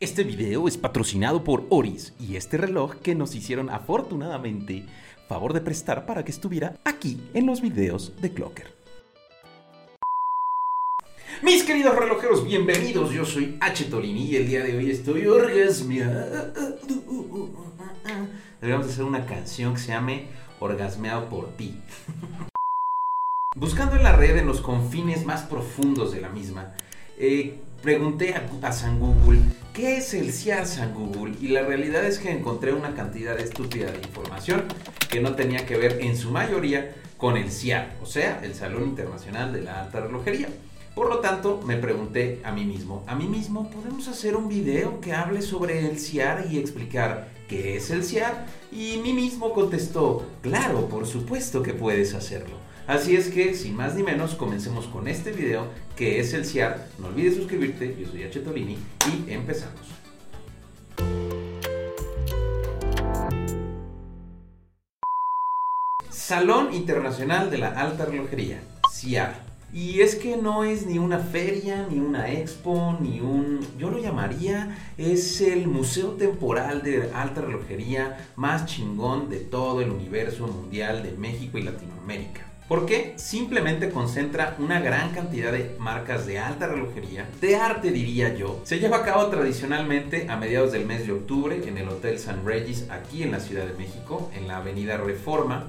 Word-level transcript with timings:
Este 0.00 0.22
video 0.22 0.68
es 0.68 0.78
patrocinado 0.78 1.42
por 1.42 1.66
Oris 1.70 2.12
y 2.20 2.36
este 2.36 2.56
reloj 2.56 2.94
que 3.02 3.16
nos 3.16 3.34
hicieron 3.34 3.68
afortunadamente 3.68 4.84
favor 5.26 5.52
de 5.52 5.60
prestar 5.60 6.06
para 6.06 6.24
que 6.24 6.30
estuviera 6.30 6.78
aquí 6.84 7.20
en 7.34 7.46
los 7.46 7.60
videos 7.60 8.12
de 8.20 8.32
Clocker. 8.32 8.72
Mis 11.42 11.64
queridos 11.64 11.96
relojeros, 11.96 12.46
bienvenidos. 12.46 13.10
Yo 13.10 13.24
soy 13.24 13.58
H. 13.60 13.86
Tolini 13.86 14.26
y 14.26 14.36
el 14.36 14.46
día 14.46 14.62
de 14.62 14.76
hoy 14.76 14.88
estoy 14.88 15.26
orgasmeado. 15.26 16.52
Deberíamos 18.60 18.86
hacer 18.86 19.02
una 19.02 19.26
canción 19.26 19.74
que 19.74 19.80
se 19.80 19.88
llame 19.88 20.26
Orgasmeado 20.60 21.28
por 21.28 21.56
ti. 21.56 21.80
Buscando 23.56 23.96
en 23.96 24.04
la 24.04 24.14
red, 24.14 24.36
en 24.36 24.46
los 24.46 24.60
confines 24.60 25.26
más 25.26 25.42
profundos 25.42 26.12
de 26.12 26.20
la 26.20 26.28
misma, 26.28 26.76
eh, 27.16 27.58
pregunté 27.82 28.34
a, 28.34 28.72
San 28.72 28.98
Google 28.98 29.40
qué 29.72 29.98
es 29.98 30.12
el 30.14 30.32
CIAR 30.32 30.66
San 30.66 30.94
Google 30.94 31.34
y 31.40 31.48
la 31.48 31.62
realidad 31.62 32.04
es 32.04 32.18
que 32.18 32.30
encontré 32.30 32.72
una 32.72 32.94
cantidad 32.94 33.38
estúpida 33.38 33.90
de 33.92 33.98
información 33.98 34.64
que 35.08 35.20
no 35.20 35.34
tenía 35.34 35.64
que 35.64 35.76
ver 35.76 35.98
en 36.00 36.16
su 36.16 36.30
mayoría 36.30 36.94
con 37.16 37.36
el 37.36 37.50
CIAR, 37.50 37.96
o 38.02 38.06
sea, 38.06 38.40
el 38.42 38.54
Salón 38.54 38.84
Internacional 38.84 39.52
de 39.52 39.62
la 39.62 39.82
Alta 39.82 40.00
Relojería. 40.00 40.48
Por 40.94 41.08
lo 41.08 41.20
tanto, 41.20 41.60
me 41.64 41.76
pregunté 41.76 42.40
a 42.44 42.50
mí 42.50 42.64
mismo, 42.64 43.04
a 43.06 43.14
mí 43.14 43.26
mismo, 43.26 43.70
¿podemos 43.70 44.08
hacer 44.08 44.36
un 44.36 44.48
video 44.48 45.00
que 45.00 45.12
hable 45.12 45.42
sobre 45.42 45.88
el 45.88 45.98
CIAR 45.98 46.46
y 46.50 46.58
explicar 46.58 47.28
qué 47.48 47.76
es 47.76 47.90
el 47.90 48.04
CIAR? 48.04 48.46
Y 48.72 48.98
mí 48.98 49.12
mismo 49.12 49.52
contestó, 49.52 50.26
claro, 50.42 50.88
por 50.88 51.06
supuesto 51.06 51.62
que 51.62 51.72
puedes 51.72 52.14
hacerlo. 52.14 52.56
Así 52.88 53.16
es 53.16 53.28
que, 53.28 53.52
sin 53.52 53.76
más 53.76 53.94
ni 53.96 54.02
menos, 54.02 54.34
comencemos 54.34 54.86
con 54.86 55.08
este 55.08 55.30
video 55.30 55.66
que 55.94 56.20
es 56.20 56.32
el 56.32 56.46
CIAR. 56.46 56.88
No 56.98 57.08
olvides 57.08 57.36
suscribirte, 57.36 57.94
yo 58.00 58.08
soy 58.08 58.22
H. 58.22 58.40
Tolini 58.40 58.78
y 59.06 59.30
empezamos. 59.30 59.78
Salón 66.10 66.72
Internacional 66.72 67.50
de 67.50 67.58
la 67.58 67.68
Alta 67.68 68.06
Relojería, 68.06 68.62
CIAR. 68.90 69.34
Y 69.70 70.00
es 70.00 70.16
que 70.16 70.38
no 70.38 70.64
es 70.64 70.86
ni 70.86 70.98
una 70.98 71.18
feria, 71.18 71.86
ni 71.90 71.98
una 71.98 72.32
expo, 72.32 72.96
ni 73.02 73.20
un... 73.20 73.60
Yo 73.76 73.90
lo 73.90 73.98
llamaría, 73.98 74.78
es 74.96 75.42
el 75.42 75.66
museo 75.66 76.12
temporal 76.12 76.82
de 76.82 77.10
alta 77.12 77.42
relojería 77.42 78.30
más 78.34 78.64
chingón 78.64 79.28
de 79.28 79.40
todo 79.40 79.82
el 79.82 79.90
universo 79.90 80.46
mundial 80.46 81.02
de 81.02 81.12
México 81.12 81.58
y 81.58 81.64
Latinoamérica. 81.64 82.48
¿Por 82.68 82.84
qué? 82.84 83.14
Simplemente 83.16 83.88
concentra 83.88 84.54
una 84.58 84.78
gran 84.78 85.12
cantidad 85.12 85.50
de 85.52 85.74
marcas 85.78 86.26
de 86.26 86.38
alta 86.38 86.66
relojería, 86.66 87.26
de 87.40 87.56
arte 87.56 87.90
diría 87.90 88.34
yo. 88.34 88.60
Se 88.64 88.78
lleva 88.78 88.98
a 88.98 89.04
cabo 89.04 89.28
tradicionalmente 89.28 90.28
a 90.28 90.36
mediados 90.36 90.72
del 90.72 90.84
mes 90.84 91.06
de 91.06 91.12
octubre 91.12 91.66
en 91.66 91.78
el 91.78 91.88
Hotel 91.88 92.18
San 92.18 92.44
Regis 92.44 92.90
aquí 92.90 93.22
en 93.22 93.32
la 93.32 93.40
Ciudad 93.40 93.64
de 93.64 93.72
México, 93.72 94.30
en 94.36 94.48
la 94.48 94.58
Avenida 94.58 94.98
Reforma, 94.98 95.64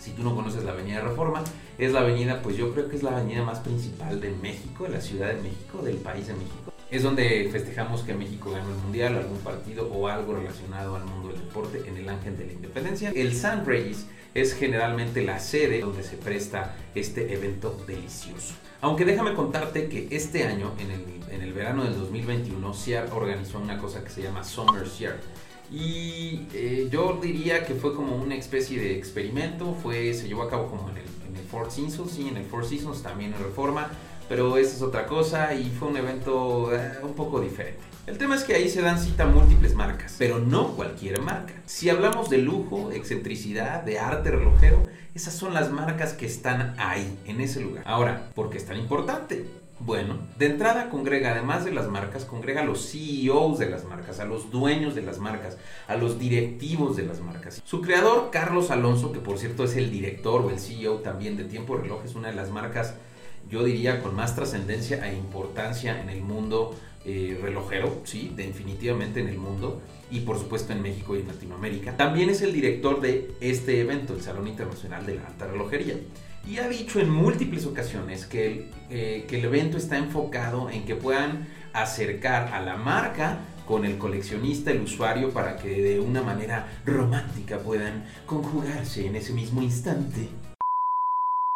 si 0.00 0.10
tú 0.10 0.24
no 0.24 0.34
conoces 0.34 0.64
la 0.64 0.72
Avenida 0.72 1.00
Reforma, 1.00 1.44
es 1.78 1.92
la 1.92 2.00
avenida, 2.00 2.42
pues 2.42 2.56
yo 2.56 2.72
creo 2.72 2.88
que 2.88 2.96
es 2.96 3.04
la 3.04 3.16
avenida 3.16 3.44
más 3.44 3.60
principal 3.60 4.20
de 4.20 4.30
México, 4.30 4.82
de 4.82 4.90
la 4.90 5.00
Ciudad 5.00 5.28
de 5.28 5.40
México, 5.40 5.80
del 5.80 5.96
país 5.98 6.26
de 6.26 6.34
México. 6.34 6.71
Es 6.92 7.02
donde 7.02 7.48
festejamos 7.50 8.02
que 8.02 8.12
México 8.12 8.50
ganó 8.50 8.68
el 8.68 8.76
mundial, 8.76 9.16
algún 9.16 9.38
partido 9.38 9.90
o 9.90 10.08
algo 10.08 10.34
relacionado 10.34 10.94
al 10.94 11.06
mundo 11.06 11.28
del 11.28 11.38
deporte 11.38 11.82
en 11.88 11.96
el 11.96 12.06
Ángel 12.06 12.36
de 12.36 12.44
la 12.44 12.52
Independencia. 12.52 13.12
El 13.14 13.34
San 13.34 13.64
Reyes 13.64 14.06
es 14.34 14.52
generalmente 14.52 15.22
la 15.22 15.38
sede 15.38 15.80
donde 15.80 16.02
se 16.02 16.18
presta 16.18 16.76
este 16.94 17.32
evento 17.32 17.82
delicioso. 17.86 18.52
Aunque 18.82 19.06
déjame 19.06 19.32
contarte 19.32 19.88
que 19.88 20.06
este 20.10 20.44
año, 20.44 20.72
en 20.78 20.90
el, 20.90 21.34
en 21.34 21.40
el 21.40 21.54
verano 21.54 21.84
del 21.84 21.96
2021, 21.96 22.74
Ciar 22.74 23.08
organizó 23.12 23.58
una 23.58 23.78
cosa 23.78 24.04
que 24.04 24.10
se 24.10 24.20
llama 24.20 24.44
Summer 24.44 24.86
Ciar 24.86 25.18
y 25.70 26.46
eh, 26.52 26.88
yo 26.90 27.18
diría 27.22 27.64
que 27.64 27.72
fue 27.72 27.94
como 27.94 28.16
una 28.16 28.34
especie 28.34 28.78
de 28.78 28.98
experimento, 28.98 29.74
fue, 29.82 30.12
se 30.12 30.28
llevó 30.28 30.42
a 30.42 30.50
cabo 30.50 30.66
como 30.66 30.90
en 30.90 30.98
el, 30.98 31.04
en 31.26 31.36
el 31.36 31.44
Four 31.44 31.70
Seasons, 31.70 32.12
sí, 32.12 32.28
en 32.28 32.36
el 32.36 32.44
Four 32.44 32.66
Seasons, 32.66 33.02
también 33.02 33.32
en 33.32 33.42
Reforma, 33.42 33.90
pero 34.32 34.56
esa 34.56 34.76
es 34.76 34.80
otra 34.80 35.04
cosa 35.04 35.52
y 35.52 35.64
fue 35.64 35.88
un 35.88 35.96
evento 35.98 36.74
eh, 36.74 36.92
un 37.02 37.12
poco 37.12 37.38
diferente. 37.38 37.82
El 38.06 38.16
tema 38.16 38.34
es 38.34 38.44
que 38.44 38.54
ahí 38.54 38.66
se 38.70 38.80
dan 38.80 38.98
cita 38.98 39.26
múltiples 39.26 39.74
marcas, 39.74 40.14
pero 40.18 40.38
no 40.38 40.68
cualquier 40.68 41.20
marca. 41.20 41.52
Si 41.66 41.90
hablamos 41.90 42.30
de 42.30 42.38
lujo, 42.38 42.92
excentricidad, 42.92 43.82
de 43.82 43.98
arte 43.98 44.30
relojero, 44.30 44.84
esas 45.14 45.34
son 45.34 45.52
las 45.52 45.70
marcas 45.70 46.14
que 46.14 46.24
están 46.24 46.74
ahí, 46.78 47.18
en 47.26 47.42
ese 47.42 47.60
lugar. 47.60 47.84
Ahora, 47.86 48.30
¿por 48.34 48.48
qué 48.48 48.56
es 48.56 48.64
tan 48.64 48.78
importante? 48.78 49.44
Bueno, 49.80 50.16
de 50.38 50.46
entrada 50.46 50.88
congrega, 50.88 51.32
además 51.32 51.66
de 51.66 51.72
las 51.72 51.88
marcas, 51.88 52.24
congrega 52.24 52.62
a 52.62 52.64
los 52.64 52.90
CEOs 52.90 53.58
de 53.58 53.68
las 53.68 53.84
marcas, 53.84 54.18
a 54.18 54.24
los 54.24 54.50
dueños 54.50 54.94
de 54.94 55.02
las 55.02 55.18
marcas, 55.18 55.58
a 55.88 55.96
los 55.96 56.18
directivos 56.18 56.96
de 56.96 57.02
las 57.02 57.20
marcas. 57.20 57.60
Su 57.66 57.82
creador, 57.82 58.30
Carlos 58.32 58.70
Alonso, 58.70 59.12
que 59.12 59.20
por 59.20 59.36
cierto 59.36 59.64
es 59.64 59.76
el 59.76 59.90
director 59.90 60.40
o 60.40 60.48
el 60.48 60.58
CEO 60.58 61.00
también 61.00 61.36
de 61.36 61.44
Tiempo 61.44 61.76
Reloj, 61.76 62.02
es 62.06 62.14
una 62.14 62.28
de 62.28 62.34
las 62.34 62.50
marcas, 62.50 62.94
yo 63.50 63.64
diría, 63.64 64.02
con 64.02 64.14
más 64.14 64.34
trascendencia 64.34 65.08
e 65.08 65.16
importancia 65.16 66.00
en 66.00 66.08
el 66.08 66.22
mundo 66.22 66.74
eh, 67.04 67.38
relojero, 67.42 68.00
sí, 68.04 68.32
definitivamente 68.36 69.20
en 69.20 69.28
el 69.28 69.38
mundo 69.38 69.80
y 70.10 70.20
por 70.20 70.38
supuesto 70.38 70.72
en 70.72 70.82
México 70.82 71.16
y 71.16 71.20
en 71.20 71.28
Latinoamérica. 71.28 71.96
También 71.96 72.30
es 72.30 72.42
el 72.42 72.52
director 72.52 73.00
de 73.00 73.32
este 73.40 73.80
evento, 73.80 74.14
el 74.14 74.22
Salón 74.22 74.46
Internacional 74.46 75.04
de 75.04 75.16
la 75.16 75.26
Alta 75.26 75.46
Relojería 75.46 75.96
y 76.48 76.58
ha 76.58 76.68
dicho 76.68 77.00
en 77.00 77.10
múltiples 77.10 77.66
ocasiones 77.66 78.26
que 78.26 78.46
el, 78.46 78.70
eh, 78.90 79.24
que 79.28 79.38
el 79.38 79.44
evento 79.46 79.78
está 79.78 79.96
enfocado 79.96 80.70
en 80.70 80.84
que 80.84 80.94
puedan 80.94 81.48
acercar 81.72 82.52
a 82.52 82.60
la 82.60 82.76
marca 82.76 83.38
con 83.66 83.84
el 83.84 83.96
coleccionista, 83.96 84.70
el 84.70 84.82
usuario, 84.82 85.30
para 85.30 85.56
que 85.56 85.68
de 85.82 86.00
una 86.00 86.22
manera 86.22 86.68
romántica 86.84 87.58
puedan 87.58 88.04
conjugarse 88.26 89.06
en 89.06 89.16
ese 89.16 89.32
mismo 89.32 89.62
instante. 89.62 90.28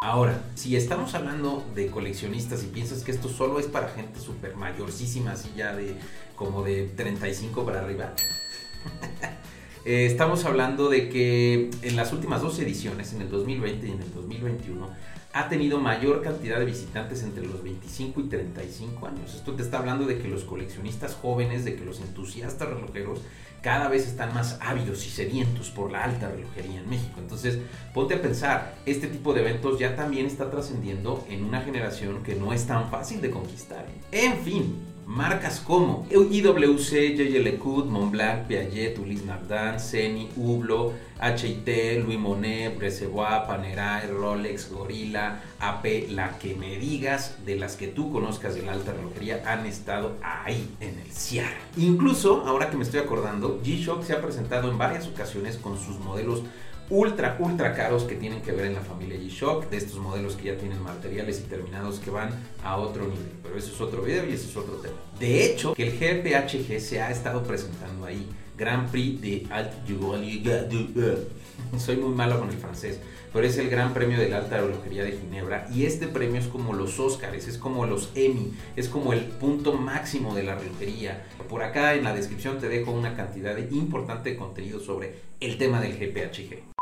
Ahora, 0.07 0.41
si 0.55 0.77
estamos 0.77 1.17
hablando 1.17 1.67
de 1.75 1.89
coleccionistas 1.89 2.63
y 2.63 2.69
piensas 2.69 3.03
que 3.03 3.11
esto 3.11 3.29
solo 3.29 3.59
es 3.59 3.67
para 3.67 3.89
gente 3.89 4.21
súper 4.21 4.55
mayorcísima, 4.55 5.33
así 5.33 5.51
ya 5.57 5.75
de 5.75 5.97
como 6.37 6.63
de 6.63 6.85
35 6.97 7.65
para 7.67 7.81
arriba, 7.81 8.15
Eh, 9.89 10.07
estamos 10.07 10.45
hablando 10.45 10.89
de 10.89 11.09
que 11.09 11.71
en 11.83 11.95
las 11.95 12.13
últimas 12.13 12.43
dos 12.43 12.59
ediciones, 12.59 13.13
en 13.13 13.23
el 13.23 13.31
2020 13.31 13.87
y 13.87 13.93
en 13.93 14.03
el 14.03 14.13
2021, 14.13 14.91
ha 15.37 15.51
tenido 15.51 15.79
mayor 15.79 16.23
cantidad 16.23 16.59
de 16.59 16.65
visitantes 16.65 17.23
entre 17.23 17.47
los 17.47 17.63
25 17.63 18.23
y 18.23 18.25
35 18.25 19.07
años. 19.07 19.35
Esto 19.35 19.53
te 19.53 19.63
está 19.63 19.81
hablando 19.81 20.07
de 20.07 20.19
que 20.19 20.29
los 20.29 20.45
coleccionistas 20.45 21.15
jóvenes, 21.15 21.63
de 21.67 21.77
que 21.77 21.85
los 21.85 22.01
entusiastas 22.01 22.71
relojeros 22.71 23.21
cada 23.61 23.89
vez 23.89 24.07
están 24.07 24.33
más 24.33 24.59
ávidos 24.63 25.07
y 25.07 25.11
sedientos 25.11 25.69
por 25.69 25.93
la 25.93 26.05
alta 26.05 26.31
relojería 26.31 26.81
en 26.81 26.89
México. 26.89 27.17
Entonces, 27.19 27.59
ponte 27.93 28.15
a 28.15 28.23
pensar, 28.23 28.77
este 28.87 29.09
tipo 29.09 29.35
de 29.35 29.43
eventos 29.43 29.79
ya 29.79 29.95
también 29.95 30.25
está 30.25 30.51
trascendiendo 30.51 31.27
en 31.29 31.45
una 31.45 31.61
generación 31.61 32.23
que 32.23 32.35
no 32.35 32.55
es 32.55 32.67
tan 32.67 32.91
fácil 32.91 33.21
de 33.21 33.31
conquistar. 33.31 33.85
En 34.13 34.39
fin, 34.39 34.75
Marcas 35.07 35.61
como 35.61 36.05
IWC, 36.11 37.15
JJ 37.15 37.39
LeCoultre, 37.39 37.93
Montblanc, 37.93 38.49
Piaget, 38.49 38.99
Ulysse 38.99 39.25
Nardin, 39.25 39.79
Ceni, 39.79 40.29
Hublot, 40.35 40.95
HIT, 41.23 42.03
Louis 42.05 42.19
Monet, 42.19 42.77
Bresebois, 42.77 43.47
Panerai, 43.47 44.09
Rolex, 44.09 44.69
Gorilla, 44.69 45.41
AP, 45.61 46.09
la 46.09 46.37
que 46.39 46.57
me 46.57 46.77
digas 46.79 47.37
de 47.47 47.55
las 47.55 47.77
que 47.77 47.87
tú 47.87 48.11
conozcas 48.11 48.57
de 48.57 48.63
la 48.63 48.73
alta 48.73 48.95
relojería 48.95 49.45
han 49.47 49.65
estado 49.67 50.17
ahí 50.23 50.69
en 50.81 50.99
el 50.99 51.13
CIAR. 51.13 51.55
Incluso, 51.77 52.45
ahora 52.45 52.69
que 52.69 52.77
me 52.77 52.83
estoy 52.83 52.99
acordando, 52.99 53.63
G-Shock 53.63 54.03
se 54.03 54.13
ha 54.13 54.21
presentado 54.21 54.69
en 54.69 54.77
varias 54.77 55.07
ocasiones 55.07 55.57
con 55.57 55.79
sus 55.79 56.01
modelos 56.01 56.43
ultra, 56.91 57.37
ultra 57.39 57.75
caros 57.75 58.05
que 58.05 58.15
tienen 58.15 58.43
que 58.43 58.53
ver 58.53 58.67
en 58.67 58.75
la 58.75 58.81
familia 58.81 59.19
G-Shock, 59.19 59.71
de 59.71 59.77
estos 59.77 59.99
modelos 59.99 60.37
que 60.37 60.45
ya 60.45 60.57
tienen 60.57 60.83
materiales 60.83 61.41
y 61.41 61.49
terminados 61.49 61.99
que 61.99 62.11
van 62.11 62.31
a 62.63 62.77
otro 62.77 63.03
nivel. 63.05 63.33
Pero 63.43 63.57
eso 63.57 63.73
es 63.73 63.81
otro 63.81 64.03
video 64.03 64.29
y 64.29 64.33
eso 64.33 64.49
es 64.49 64.57
otro 64.57 64.77
tema. 64.77 64.97
De 65.19 65.45
hecho, 65.45 65.75
que 65.75 65.83
el 65.83 65.99
GPHG 65.99 66.81
se 66.81 67.01
ha 67.01 67.11
estado 67.11 67.43
presentando 67.43 68.07
ahí, 68.07 68.29
Grand 68.57 68.91
Prix 68.91 69.21
de 69.21 69.47
Alt 69.51 69.73
Soy 71.79 71.97
muy 71.97 72.15
malo 72.15 72.39
con 72.39 72.49
el 72.49 72.57
francés, 72.57 73.01
pero 73.33 73.47
es 73.47 73.59
el 73.59 73.69
Gran 73.69 73.93
Premio 73.93 74.19
de 74.19 74.29
la 74.29 74.39
Alta 74.39 74.59
Relojería 74.59 75.05
de 75.05 75.13
Ginebra 75.13 75.69
y 75.75 75.85
este 75.85 76.07
premio 76.07 76.41
es 76.41 76.47
como 76.47 76.73
los 76.73 76.99
Oscars, 76.99 77.49
es 77.49 77.59
como 77.59 77.87
los 77.87 78.11
Emmy, 78.15 78.53
es 78.77 78.89
como 78.89 79.13
el 79.13 79.25
punto 79.25 79.75
máximo 79.75 80.35
de 80.35 80.43
la 80.43 80.55
relojería. 80.55 81.27
Por 81.49 81.63
acá 81.63 81.95
en 81.95 82.05
la 82.05 82.15
descripción 82.15 82.59
te 82.59 82.69
dejo 82.69 82.93
una 82.93 83.15
cantidad 83.15 83.57
importante 83.59 84.31
de 84.31 84.37
contenido 84.37 84.81
sobre 84.81 85.15
el 85.41 85.59
tema 85.59 85.81
del 85.81 85.99
GPHG 85.99 86.76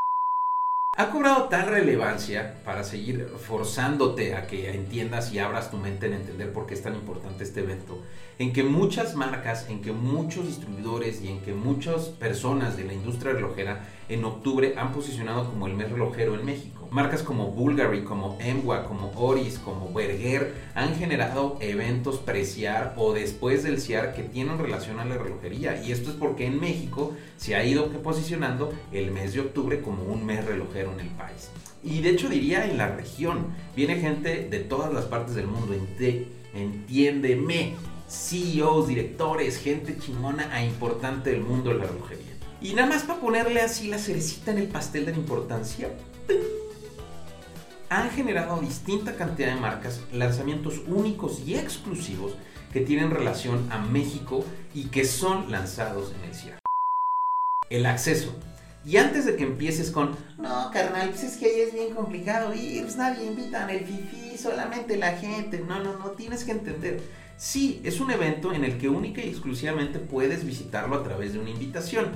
ha 0.96 1.10
cobrado 1.10 1.44
tal 1.48 1.66
relevancia 1.66 2.54
para 2.64 2.84
seguir 2.84 3.28
forzándote 3.44 4.36
a 4.36 4.46
que 4.46 4.70
entiendas 4.70 5.32
y 5.32 5.40
abras 5.40 5.70
tu 5.70 5.76
mente 5.76 6.06
en 6.06 6.14
entender 6.14 6.52
por 6.52 6.66
qué 6.66 6.74
es 6.74 6.82
tan 6.82 6.94
importante 6.94 7.42
este 7.42 7.60
evento, 7.60 8.00
en 8.38 8.52
que 8.52 8.62
muchas 8.62 9.16
marcas, 9.16 9.68
en 9.68 9.82
que 9.82 9.90
muchos 9.90 10.46
distribuidores 10.46 11.20
y 11.20 11.28
en 11.28 11.40
que 11.40 11.52
muchas 11.52 12.04
personas 12.04 12.76
de 12.76 12.84
la 12.84 12.92
industria 12.92 13.32
relojera 13.32 13.88
en 14.08 14.24
octubre 14.24 14.74
han 14.76 14.92
posicionado 14.92 15.48
como 15.48 15.66
el 15.66 15.74
mes 15.74 15.90
relojero 15.90 16.34
en 16.34 16.44
México. 16.44 16.88
Marcas 16.90 17.22
como 17.22 17.50
Bulgari, 17.50 18.04
como 18.04 18.38
Emwa, 18.40 18.84
como 18.84 19.10
Oris, 19.16 19.58
como 19.58 19.92
Berger 19.92 20.54
han 20.74 20.94
generado 20.94 21.58
eventos 21.60 22.18
pre-CIAR 22.18 22.94
o 22.96 23.12
después 23.12 23.64
del 23.64 23.80
CIAR 23.80 24.14
que 24.14 24.22
tienen 24.22 24.58
relación 24.58 25.00
a 25.00 25.04
la 25.04 25.18
relojería. 25.18 25.82
Y 25.82 25.90
esto 25.90 26.10
es 26.10 26.16
porque 26.16 26.46
en 26.46 26.60
México 26.60 27.16
se 27.36 27.56
ha 27.56 27.64
ido 27.64 27.88
posicionando 27.88 28.72
el 28.92 29.10
mes 29.10 29.32
de 29.34 29.40
octubre 29.40 29.80
como 29.80 30.04
un 30.04 30.24
mes 30.24 30.44
relojero 30.44 30.92
en 30.92 31.00
el 31.00 31.08
país. 31.08 31.50
Y 31.82 32.00
de 32.00 32.10
hecho 32.10 32.28
diría 32.28 32.64
en 32.64 32.78
la 32.78 32.94
región. 32.94 33.46
Viene 33.74 33.96
gente 33.96 34.48
de 34.48 34.60
todas 34.60 34.92
las 34.92 35.06
partes 35.06 35.34
del 35.34 35.48
mundo. 35.48 35.74
Entiéndeme. 36.54 37.74
CEOs, 38.06 38.86
directores, 38.86 39.56
gente 39.56 39.98
chingona 39.98 40.60
e 40.60 40.66
importante 40.66 41.30
del 41.30 41.40
mundo 41.40 41.70
de 41.70 41.78
la 41.78 41.86
relojería. 41.86 42.33
Y 42.64 42.72
nada 42.72 42.88
más 42.88 43.02
para 43.02 43.20
ponerle 43.20 43.60
así 43.60 43.88
la 43.88 43.98
cerecita 43.98 44.50
en 44.50 44.56
el 44.56 44.68
pastel 44.68 45.04
de 45.04 45.12
la 45.12 45.18
importancia, 45.18 45.90
han 47.90 48.08
generado 48.08 48.58
distinta 48.58 49.16
cantidad 49.16 49.54
de 49.54 49.60
marcas, 49.60 50.00
lanzamientos 50.14 50.80
únicos 50.86 51.42
y 51.46 51.56
exclusivos 51.56 52.36
que 52.72 52.80
tienen 52.80 53.10
relación 53.10 53.70
a 53.70 53.80
México 53.80 54.46
y 54.72 54.84
que 54.84 55.04
son 55.04 55.52
lanzados 55.52 56.14
en 56.14 56.30
el 56.30 56.34
CIAR. 56.34 56.58
El 57.68 57.84
acceso. 57.84 58.34
Y 58.82 58.96
antes 58.96 59.26
de 59.26 59.36
que 59.36 59.44
empieces 59.44 59.90
con, 59.90 60.16
no, 60.38 60.70
carnal, 60.72 61.10
pues 61.10 61.22
es 61.22 61.36
que 61.36 61.44
ahí 61.44 61.60
es 61.60 61.74
bien 61.74 61.94
complicado 61.94 62.54
ir, 62.54 62.82
pues 62.82 62.96
nadie 62.96 63.26
invita 63.26 63.64
en 63.64 63.76
el 63.76 63.84
FIFI, 63.84 64.38
solamente 64.38 64.96
la 64.96 65.18
gente. 65.18 65.62
No, 65.68 65.84
no, 65.84 65.98
no, 65.98 66.12
tienes 66.12 66.44
que 66.44 66.52
entender. 66.52 67.02
Sí, 67.36 67.80
es 67.84 68.00
un 68.00 68.10
evento 68.10 68.52
en 68.52 68.64
el 68.64 68.78
que 68.78 68.88
única 68.88 69.20
y 69.20 69.28
exclusivamente 69.28 69.98
puedes 69.98 70.44
visitarlo 70.44 70.96
a 70.96 71.02
través 71.02 71.32
de 71.32 71.40
una 71.40 71.50
invitación. 71.50 72.12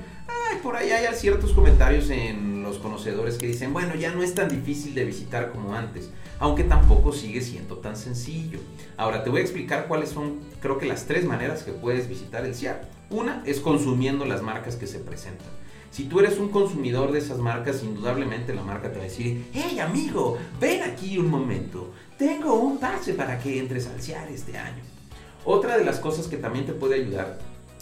Por 0.62 0.76
ahí 0.76 0.90
hay 0.90 1.14
ciertos 1.14 1.52
comentarios 1.52 2.10
en 2.10 2.62
los 2.62 2.78
conocedores 2.78 3.38
que 3.38 3.46
dicen, 3.46 3.72
bueno, 3.72 3.94
ya 3.94 4.14
no 4.14 4.22
es 4.22 4.34
tan 4.34 4.48
difícil 4.48 4.94
de 4.94 5.04
visitar 5.04 5.50
como 5.50 5.74
antes, 5.74 6.10
aunque 6.38 6.64
tampoco 6.64 7.12
sigue 7.12 7.40
siendo 7.40 7.78
tan 7.78 7.96
sencillo. 7.96 8.58
Ahora 8.96 9.24
te 9.24 9.30
voy 9.30 9.40
a 9.40 9.42
explicar 9.44 9.86
cuáles 9.88 10.10
son, 10.10 10.40
creo 10.60 10.76
que 10.76 10.86
las 10.86 11.06
tres 11.06 11.24
maneras 11.24 11.62
que 11.62 11.72
puedes 11.72 12.08
visitar 12.08 12.44
el 12.44 12.54
CIAR. 12.54 12.88
Una 13.10 13.42
es 13.46 13.60
consumiendo 13.60 14.26
las 14.26 14.42
marcas 14.42 14.76
que 14.76 14.86
se 14.86 14.98
presentan. 14.98 15.46
Si 15.90 16.04
tú 16.04 16.20
eres 16.20 16.38
un 16.38 16.50
consumidor 16.50 17.12
de 17.12 17.20
esas 17.20 17.38
marcas, 17.38 17.82
indudablemente 17.82 18.54
la 18.54 18.62
marca 18.62 18.90
te 18.90 18.98
va 18.98 19.04
a 19.04 19.08
decir, 19.08 19.46
hey 19.54 19.78
amigo, 19.80 20.36
ven 20.60 20.82
aquí 20.82 21.16
un 21.18 21.30
momento, 21.30 21.92
tengo 22.18 22.54
un 22.60 22.78
pase 22.78 23.14
para 23.14 23.38
que 23.38 23.58
entres 23.58 23.86
al 23.86 24.02
CIAR 24.02 24.28
este 24.28 24.58
año. 24.58 24.82
Otra 25.44 25.78
de 25.78 25.84
las 25.84 25.98
cosas 25.98 26.26
que 26.26 26.36
también 26.36 26.66
te 26.66 26.72
puede 26.72 26.96
ayudar 26.96 27.38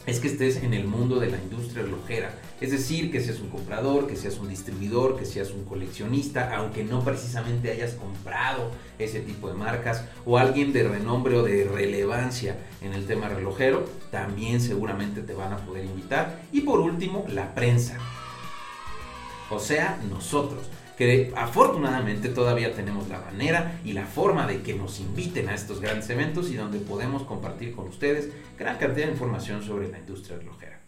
es 0.06 0.20
que 0.20 0.28
estés 0.28 0.62
en 0.62 0.72
el 0.72 0.86
mundo 0.86 1.18
de 1.18 1.30
la 1.30 1.38
industria 1.38 1.82
relojera. 1.82 2.32
Es 2.60 2.70
decir, 2.70 3.10
que 3.10 3.20
seas 3.20 3.40
un 3.40 3.50
comprador, 3.50 4.06
que 4.06 4.16
seas 4.16 4.38
un 4.38 4.48
distribuidor, 4.48 5.18
que 5.18 5.26
seas 5.26 5.50
un 5.50 5.64
coleccionista, 5.64 6.56
aunque 6.56 6.84
no 6.84 7.02
precisamente 7.02 7.70
hayas 7.70 7.92
comprado 7.94 8.70
ese 8.98 9.20
tipo 9.20 9.48
de 9.48 9.54
marcas, 9.54 10.04
o 10.24 10.38
alguien 10.38 10.72
de 10.72 10.84
renombre 10.84 11.36
o 11.36 11.42
de 11.42 11.64
relevancia 11.64 12.56
en 12.80 12.92
el 12.92 13.06
tema 13.06 13.28
relojero, 13.28 13.84
también 14.10 14.60
seguramente 14.60 15.22
te 15.22 15.34
van 15.34 15.52
a 15.52 15.58
poder 15.58 15.84
invitar. 15.84 16.40
Y 16.52 16.60
por 16.62 16.80
último, 16.80 17.24
la 17.28 17.54
prensa. 17.54 17.98
O 19.50 19.58
sea, 19.58 20.00
nosotros 20.08 20.68
que 20.96 21.32
afortunadamente 21.36 22.28
todavía 22.30 22.72
tenemos 22.74 23.08
la 23.08 23.20
manera 23.20 23.80
y 23.84 23.92
la 23.92 24.06
forma 24.06 24.46
de 24.46 24.62
que 24.62 24.74
nos 24.74 25.00
inviten 25.00 25.48
a 25.48 25.54
estos 25.54 25.80
grandes 25.80 26.08
eventos 26.10 26.50
y 26.50 26.54
donde 26.54 26.78
podemos 26.78 27.22
compartir 27.24 27.74
con 27.74 27.88
ustedes 27.88 28.30
gran 28.58 28.78
cantidad 28.78 29.06
de 29.06 29.12
información 29.12 29.62
sobre 29.62 29.88
la 29.88 29.98
industria 29.98 30.38
relojera. 30.38 30.85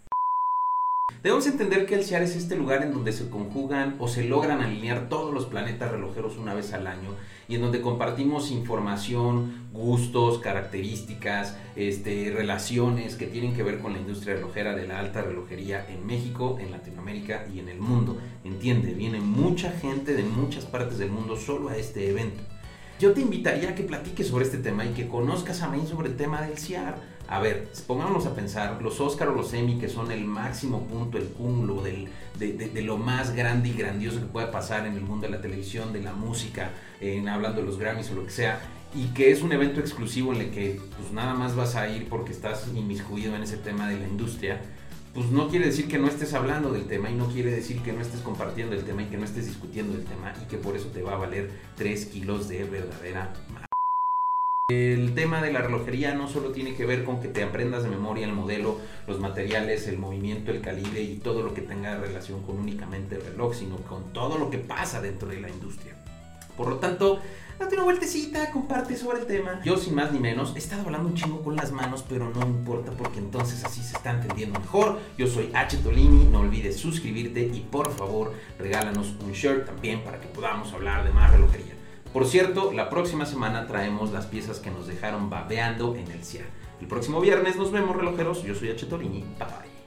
Debemos 1.23 1.49
entender 1.49 1.85
que 1.85 1.97
el 1.97 2.05
CIAR 2.05 2.23
es 2.23 2.37
este 2.37 2.55
lugar 2.55 2.85
en 2.85 2.93
donde 2.93 3.13
se 3.13 3.29
conjugan 3.29 3.97
o 3.99 4.07
se 4.07 4.23
logran 4.23 4.61
alinear 4.61 5.09
todos 5.09 5.35
los 5.35 5.47
planetas 5.47 5.91
relojeros 5.91 6.37
una 6.37 6.55
vez 6.55 6.73
al 6.73 6.87
año 6.87 7.11
y 7.49 7.57
en 7.57 7.63
donde 7.63 7.81
compartimos 7.81 8.53
información, 8.53 9.69
gustos, 9.73 10.39
características, 10.39 11.57
este, 11.75 12.31
relaciones 12.31 13.17
que 13.17 13.27
tienen 13.27 13.53
que 13.53 13.65
ver 13.65 13.81
con 13.81 13.95
la 13.95 13.99
industria 13.99 14.35
relojera 14.35 14.77
de 14.77 14.87
la 14.87 15.01
alta 15.01 15.23
relojería 15.23 15.85
en 15.89 16.07
México, 16.07 16.59
en 16.61 16.71
Latinoamérica 16.71 17.47
y 17.53 17.59
en 17.59 17.69
el 17.69 17.81
mundo. 17.81 18.19
Entiende, 18.45 18.95
viene 18.95 19.21
mucha 19.21 19.73
gente 19.73 20.15
de 20.15 20.23
muchas 20.23 20.67
partes 20.67 20.99
del 20.99 21.11
mundo 21.11 21.37
solo 21.37 21.69
a 21.71 21.77
este 21.77 22.11
evento. 22.11 22.45
Yo 23.01 23.13
te 23.13 23.21
invitaría 23.21 23.71
a 23.71 23.75
que 23.75 23.83
platiques 23.83 24.29
sobre 24.29 24.45
este 24.45 24.59
tema 24.59 24.85
y 24.85 24.91
que 24.91 25.09
conozcas 25.09 25.63
a 25.63 25.69
mí 25.69 25.85
sobre 25.85 26.11
el 26.11 26.17
tema 26.17 26.43
del 26.43 26.59
CIAR 26.59 27.18
a 27.29 27.41
ver, 27.41 27.69
pongámonos 27.87 28.25
a 28.25 28.35
pensar, 28.35 28.81
los 28.81 29.01
Oscar 29.01 29.29
o 29.29 29.35
los 29.35 29.53
Emmy, 29.53 29.79
que 29.79 29.91
son 29.91 30.11
el 30.11 30.25
máximo 30.25 30.87
punto, 30.87 31.19
el 31.19 31.29
cúmulo 31.29 31.83
de, 31.83 32.09
lo 32.83 32.97
más 32.97 33.35
grande 33.35 33.69
y 33.69 33.75
grandioso 33.75 34.21
que 34.21 34.27
puede 34.27 34.47
pasar 34.47 34.87
en 34.87 34.95
el 34.95 35.03
mundo 35.03 35.27
de 35.27 35.33
la 35.33 35.43
televisión, 35.43 35.93
de 35.93 36.01
la 36.01 36.15
música, 36.15 36.71
hablando 37.31 37.61
de 37.61 37.67
los 37.67 37.79
Grammys 37.79 38.11
o 38.13 38.15
lo 38.15 38.25
que 38.25 38.31
sea, 38.31 38.61
y 38.95 39.09
que 39.09 39.31
es 39.31 39.43
un 39.43 39.53
evento 39.53 39.81
exclusivo 39.81 40.33
en 40.33 40.41
el 40.41 40.51
que 40.51 40.81
pues 40.97 41.13
nada 41.13 41.35
más 41.35 41.55
vas 41.55 41.77
a 41.77 41.87
ir 41.91 42.09
porque 42.09 42.33
estás 42.33 42.67
inmiscuido 42.75 43.37
en 43.37 43.43
ese 43.43 43.59
tema 43.59 43.91
de 43.91 43.99
la 43.99 44.09
industria, 44.09 44.63
pues 45.13 45.27
no 45.31 45.49
quiere 45.49 45.67
decir 45.67 45.87
que 45.87 45.99
no 45.99 46.09
estés 46.09 46.33
hablando 46.33 46.73
del 46.73 46.87
tema 46.87 47.11
y 47.11 47.15
no 47.15 47.27
quiere 47.27 47.51
decir 47.51 47.83
que 47.83 47.93
no 47.93 48.01
estés 48.01 48.21
compartiendo 48.21 48.75
el 48.75 48.85
tema 48.85 49.03
y 49.03 49.07
que 49.07 49.19
no 49.19 49.27
estés 49.27 49.47
discutiendo 49.47 49.95
el 49.95 50.05
tema 50.05 50.33
y 50.43 50.47
que 50.47 50.57
por 50.57 50.77
eso 50.77 50.87
te 50.89 51.03
va 51.03 51.13
a 51.13 51.17
valer 51.17 51.51
3 51.77 52.07
kilos 52.07 52.49
de 52.49 52.65
verdadera 52.65 53.35
el 54.71 55.15
tema 55.15 55.41
de 55.41 55.51
la 55.51 55.63
relojería 55.63 56.15
no 56.15 56.29
solo 56.29 56.51
tiene 56.51 56.75
que 56.75 56.85
ver 56.85 57.03
con 57.03 57.23
que 57.23 57.29
te 57.29 57.43
aprendas 57.43 57.85
de 57.85 57.89
memoria 57.89 58.27
el 58.27 58.35
modelo, 58.35 58.79
los 59.07 59.19
materiales, 59.19 59.89
el 59.89 59.97
movimiento, 59.97 60.51
el 60.51 60.61
calibre 60.61 61.01
y 61.01 61.17
todo 61.17 61.43
lo 61.43 61.55
que 61.55 61.63
tenga 61.63 61.97
relación 61.97 62.43
con 62.43 62.59
únicamente 62.59 63.15
el 63.15 63.23
reloj, 63.23 63.55
sino 63.55 63.79
con 63.79 64.13
todo 64.13 64.37
lo 64.37 64.51
que 64.51 64.59
pasa 64.59 65.01
dentro 65.01 65.27
de 65.27 65.41
la 65.41 65.49
industria. 65.49 65.95
Por 66.55 66.69
lo 66.69 66.77
tanto, 66.77 67.19
date 67.59 67.77
una 67.77 67.85
vueltecita, 67.85 68.51
comparte 68.51 68.95
sobre 68.99 69.21
el 69.21 69.27
tema. 69.27 69.63
Yo 69.65 69.79
sin 69.79 69.95
más 69.95 70.13
ni 70.13 70.21
menos 70.21 70.55
he 70.55 70.59
estado 70.59 70.83
hablando 70.83 71.09
un 71.09 71.15
chingo 71.15 71.43
con 71.43 71.57
las 71.57 71.73
manos, 71.73 72.05
pero 72.07 72.29
no 72.29 72.43
importa 72.43 72.93
porque 72.93 73.21
entonces 73.21 73.65
así 73.65 73.81
se 73.83 73.97
está 73.97 74.11
entendiendo 74.11 74.61
mejor. 74.61 74.99
Yo 75.17 75.29
soy 75.29 75.51
H. 75.55 75.79
Tolini, 75.79 76.27
no 76.27 76.41
olvides 76.41 76.77
suscribirte 76.77 77.41
y 77.41 77.61
por 77.61 77.91
favor 77.93 78.35
regálanos 78.59 79.15
un 79.25 79.33
shirt 79.33 79.65
también 79.65 80.05
para 80.05 80.21
que 80.21 80.27
podamos 80.27 80.71
hablar 80.75 81.05
de 81.05 81.13
más 81.13 81.31
relojería. 81.31 81.78
Por 82.13 82.27
cierto, 82.27 82.73
la 82.73 82.89
próxima 82.89 83.27
semana 83.27 83.67
traemos 83.67 84.13
las 84.13 84.27
piezas 84.27 84.61
que 84.61 84.71
nos 84.71 84.87
dejaron 84.87 85.31
babeando 85.31 85.95
en 85.95 86.11
el 86.11 86.25
CIA. 86.25 86.47
El 86.81 86.87
próximo 86.87 87.21
viernes 87.21 87.57
nos 87.57 87.71
vemos, 87.73 87.97
relojeros. 87.97 88.43
Yo 88.43 88.55
soy 88.55 88.71
H. 88.71 88.87
Torini. 88.87 89.21
Bye 89.39 89.47
bye. 89.47 89.78